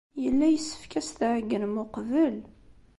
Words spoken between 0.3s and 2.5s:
yessefk ad as-tɛeyynem uqbel.